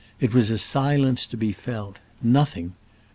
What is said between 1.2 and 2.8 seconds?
to be felt. Nothing